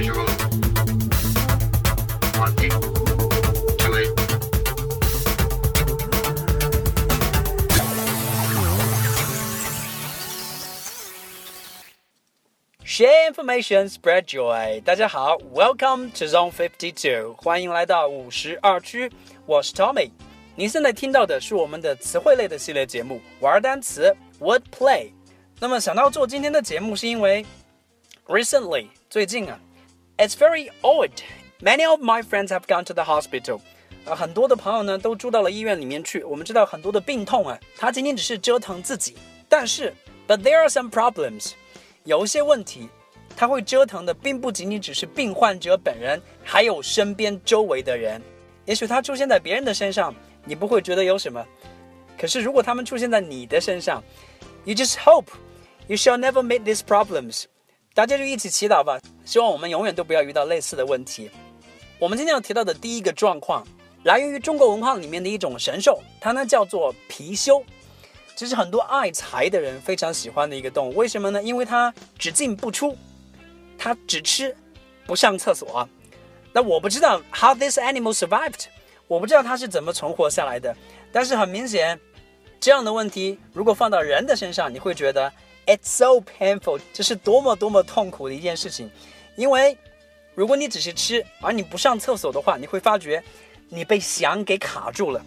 [0.00, 0.14] Share
[13.28, 14.80] information, spread joy。
[14.82, 19.12] 大家好，Welcome to Zone Fifty Two，欢迎来到五十二区，
[19.44, 20.10] 我是 Tommy。
[20.54, 25.10] 您现在听到的是我们的词汇类的系列节目，玩单词 Word Play。
[25.58, 27.44] 那么想到做今天的节目，是因为
[28.26, 29.60] recently 最近啊
[30.19, 31.11] ，It's very odd.
[31.61, 33.61] Many of my friends have gone to the hospital.
[34.05, 36.23] 啊，很多的朋友呢都住到了医院里面去。
[36.23, 39.15] 我们知道很多的病痛啊，它仅仅只是折腾自己，
[39.49, 39.93] 但是
[40.27, 41.53] But there are some problems.
[42.03, 42.89] 有一些问题，
[43.35, 48.21] 它会折腾的，并不仅仅只是病患者本人，还有身边周围的人。
[48.65, 51.43] 也许它出现在别人的身上，你不会觉得有什么，
[52.17, 54.03] 可是如果它们出现在你的身上，
[54.65, 55.27] you just hope
[55.87, 57.45] you shall never meet these problems。
[58.00, 61.30] 大家就一起祈祷吧，希望我们永远都不要遇到类似的问题。
[61.98, 63.62] 我们今天要提到的第一个状况，
[64.04, 67.62] 来源于中国文化里面的一种神兽，它呢叫做貔貅。
[68.34, 71.42] 这是很多爱财的人非常喜欢的一个动物，为什么呢？
[71.42, 72.96] 因为它只进不出，
[73.76, 74.56] 它只吃，
[75.04, 75.86] 不上厕所。
[76.54, 78.64] 那我不知道 how this animal survived，
[79.08, 80.74] 我不知道它是怎么存活下来的。
[81.12, 82.00] 但是很明显，
[82.58, 85.30] 这样的问题如果放到人的身上，你会觉得
[85.66, 88.90] it's so painful，这是多么多么痛苦的一件事情。
[89.36, 89.76] 因为
[90.34, 93.22] 如果你只是吃，而你不上厕所的话，你会发觉
[93.68, 95.24] 你被翔给卡住了，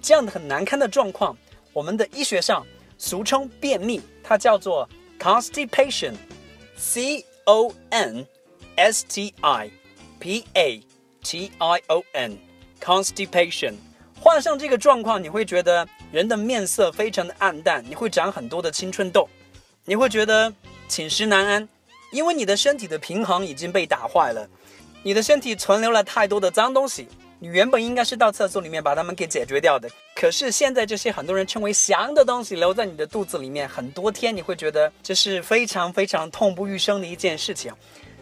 [0.00, 1.36] 这样的很难堪的状况。
[1.72, 8.26] 我们的医学上俗称便秘，它叫做 constipation，c o n
[8.76, 9.70] s t i
[10.18, 10.80] p a
[11.22, 13.74] t i o n，constipation。
[14.18, 19.28] 患上这个状况，你会觉得人的面色非常的暗淡，你会长很多的青春痘，
[19.86, 20.52] 你会觉得
[20.88, 21.68] 寝食难安，
[22.10, 24.46] 因为你的身体的平衡已经被打坏了，
[25.02, 27.08] 你的身体存留了太多的脏东西。
[27.38, 37.70] 你原本应该是到厕所里面把它们给解决掉的，可是现在这些很多人称为翔的东西留在你的肚子里面很多天，你会觉得这是非常非常痛不欲生的一件事情。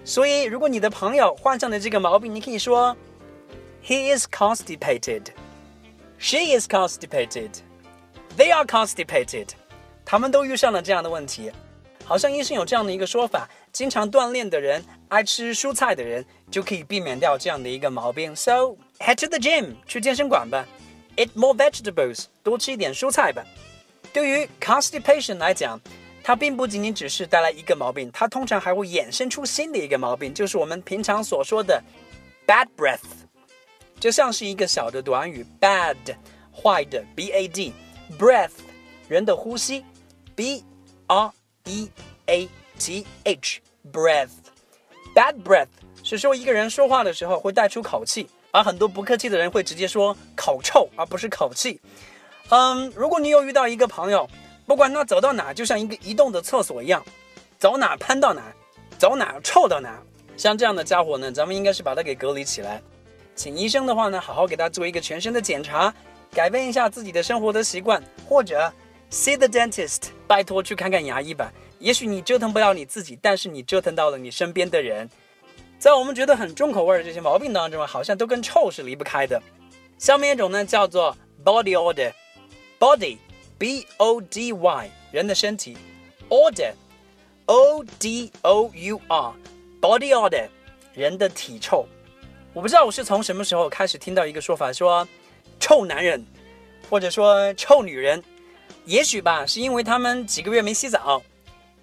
[0.05, 2.95] 所以，如果你的朋友患上了这个毛病，你可以说
[3.87, 9.47] ，He is constipated，She is constipated，They are constipated，
[10.05, 11.51] 他们都遇上了这样的问题。
[12.05, 18.37] 好像医生有这样的一个说法：经常锻炼的人，爱吃蔬菜的人，就可以避免掉这样的一个毛病。
[18.37, 20.67] So head to the gym，去健身馆吧。
[21.17, 23.43] Eat more vegetables，多吃一点蔬菜吧。
[24.13, 25.81] 对于 constipation 来讲，
[26.23, 31.83] 它并不仅仅只是带来一个毛病，它通常还会衍生出新的一个毛病，就是我们平常所说的
[32.47, 32.99] bad breath，
[33.99, 35.97] 就像是一个小的短语，bad
[36.53, 38.51] 坏的 b a d，breath
[39.09, 39.85] 人的呼吸
[40.35, 40.65] b
[41.07, 41.31] r
[41.65, 41.91] e
[42.27, 43.61] a t h
[43.93, 44.31] breath。
[45.15, 45.69] bad breath
[46.03, 48.29] 是说一个人说话的时候会带出口气。
[48.51, 51.81] 而很多不客气的人会直接说口臭，而不是口气。
[52.51, 54.31] 嗯，如果你有遇到一个朋友，
[54.65, 57.05] 不管他走到哪，就像一个移动的厕所一样，
[57.59, 58.43] 走哪喷到哪，
[58.97, 59.99] 走哪臭到哪，
[60.37, 62.81] 像这样的家伙呢，咱们应该是把他给隔离起来，
[63.35, 65.93] 请医生的话呢，好好给他做一个全身的检查，
[66.31, 68.73] 改变一下自己的生活的习惯，或者
[69.11, 71.53] see the dentist，拜托去看看牙医吧。
[71.79, 75.09] 也许你折腾不了你自己，但是你折腾到了你身边的人。
[75.79, 79.43] 在我们觉得很重口味的这些毛病当中，好像都跟臭是离不开的。
[79.99, 81.75] 下面一种呢叫做 body
[82.79, 85.77] odor，body，b o d y，人的身体
[86.31, 90.49] ，odor，o d o u r，body odor，
[90.95, 91.87] 人的体臭。
[92.55, 95.07] 我不知道我是从什么时候开始听到一个说法，说
[95.61, 96.25] 臭男人，
[96.89, 98.23] 或者说臭女人，
[98.85, 101.23] 也许吧，是因为他们几个月没洗澡，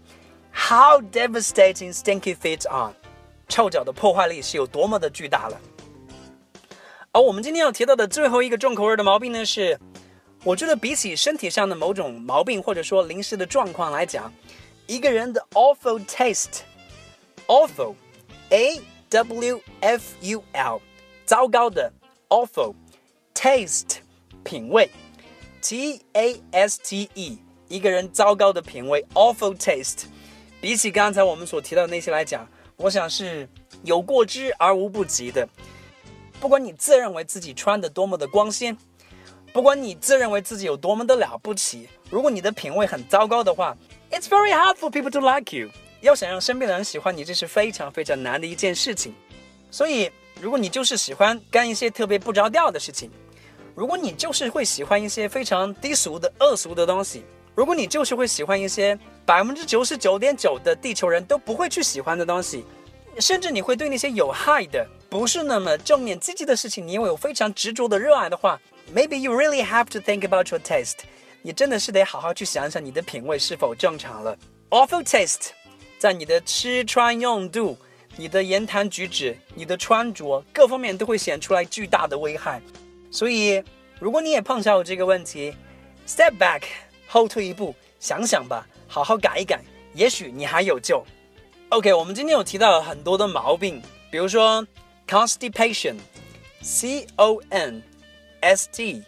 [0.52, 2.92] ，how devastating stinky feet are，
[3.48, 5.60] 臭脚的破坏力是有多么的巨大了。
[7.12, 9.78] 而我们今天要提到的最后一个重口味的毛病呢，是
[10.44, 14.32] 我觉得比起身体上的某种毛病或者说临时的状况来讲，
[14.86, 20.80] 一个人的 awful taste，awful，a w f u l，
[21.24, 21.92] 糟糕的
[22.28, 22.74] awful
[23.34, 23.96] taste，
[24.44, 24.88] 品味
[25.60, 27.38] t a s t e，
[27.68, 30.04] 一个人糟糕的品味 awful taste，
[30.60, 32.46] 比起刚才我们所提到的那些来讲，
[32.76, 33.48] 我想是
[33.82, 35.48] 有过之而无不及的。
[36.38, 38.76] 不管你自认为自己穿的多么的光鲜，
[39.52, 43.76] 不管你自认为自己有多么的了不起，如果你的品味很糟糕的话
[44.10, 45.70] ，It's very hard for people to like you。
[46.00, 49.14] 要想让身边的人喜欢你，这是非常非常难的一件事情。
[49.70, 50.10] 所以，
[50.40, 53.10] 如果你就是喜欢干一些特别不着调的事情，
[53.74, 57.24] 如果你就是会喜欢一些非常低俗的恶俗的东西，
[57.54, 62.64] 如果你就是会喜欢一些百分之九十九点九的地球人都不会去喜欢的东西，
[63.18, 64.86] 甚至你会对那些有害的。
[65.08, 68.60] 不是那么正面积极的事情，你又有非常执着的热爱的话
[68.94, 70.98] ，maybe you really have to think about your taste。
[71.42, 74.38] 你真的是得好好去想想你的品味是否正常了。
[74.68, 75.48] Awful taste，
[75.98, 77.76] 在你的吃穿用度、
[78.16, 82.62] 你的言谈举止、你的穿着各方面都会显出来巨大的危害。
[83.10, 83.60] 所以，
[83.98, 85.52] 如果你也碰上有这个问题
[86.06, 86.62] ，step back，
[87.10, 89.60] 后退一步，想想吧，好好改一改，
[89.94, 91.04] 也许你还有救。
[91.70, 94.64] OK，我们今天有提到很多的毛病，比如说。
[95.10, 95.96] constipation,
[96.62, 97.82] C O N
[98.42, 99.02] S T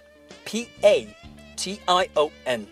[0.44, 1.06] P A
[1.56, 2.66] T I O N,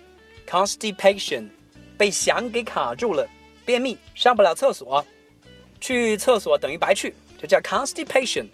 [0.48, 1.48] constipation
[1.96, 3.24] 被翔给卡住了，
[3.64, 5.06] 便秘上不了厕所，
[5.80, 8.48] 去厕所等于白去，就叫 constipation。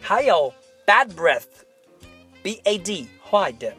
[0.00, 0.52] 还有
[0.84, 3.72] bad breath，B A D 坏的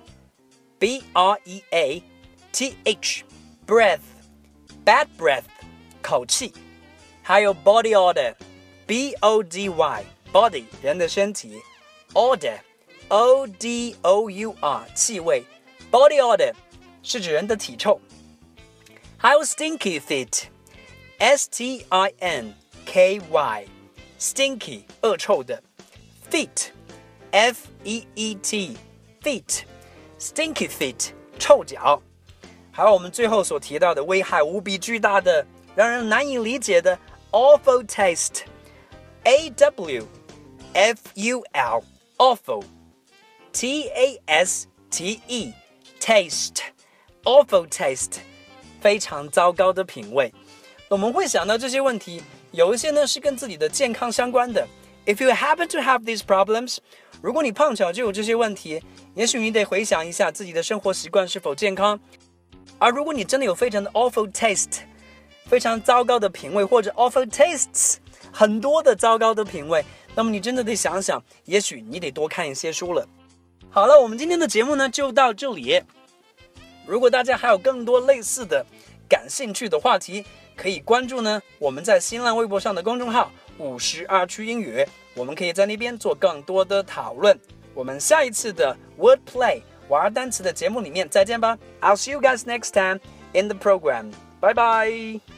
[0.79, 2.03] ，B R E A
[2.53, 3.25] T H
[3.67, 4.01] breath
[4.85, 5.45] bad breath
[6.01, 6.53] 口气，
[7.23, 11.63] 还有 body odor。B O D Y body 人的身体，
[12.13, 12.59] odor
[13.09, 15.45] O D O U R 气味，
[15.91, 16.53] body odor
[17.03, 17.99] 是指人的体臭。
[19.17, 20.47] 还有 stinky feet
[21.19, 22.55] S T I N
[22.85, 23.67] K Y
[24.19, 25.63] stinky 恶臭的
[26.29, 26.71] feet
[27.31, 28.77] F E E T
[29.23, 29.63] feet
[30.19, 32.01] stinky feet 臭脚。
[32.71, 36.99] 还有我们最后所提到的危害无比巨大的、让人难以理解的
[37.31, 40.09] awful taste。A W
[40.73, 41.85] F U L
[42.19, 42.65] awful
[43.53, 45.53] T A S T E
[46.01, 46.61] taste
[47.23, 48.15] awful taste
[48.81, 50.33] 非常糟糕的品味。
[50.89, 54.67] 我们会想到这些问题，有一些呢是跟自己的健康相关的。
[55.07, 56.79] If you happen to have these problems，
[57.22, 58.82] 如果你碰巧就有这些问题，
[59.16, 62.00] 也许你得回想一下自己的生活习惯是否健康。
[62.78, 64.82] 而如果你真的有非常的 awful taste，
[65.46, 67.96] 非常糟糕的品味，或者 awful tastes。
[68.32, 69.84] 很多的糟糕的品味，
[70.14, 73.08] 那么你真的得想想，也许你得多看一些书了。
[73.70, 75.82] 好了，我们今天的节目呢就到这里。
[76.86, 78.66] 如果大家还有更多类似的
[79.10, 80.24] 感兴趣的话题，
[80.58, 84.84] 可以关注呢我们在新浪微博上的公众号“五十二区英语”，
[85.16, 87.40] 我们可以在那边做更多的讨论。
[87.74, 91.58] 我们下一次的 Wordplay 玩单词的节目里面再见吧。
[91.80, 93.00] I'll see you guys next time
[93.34, 94.12] in the program.
[94.40, 95.37] 拜拜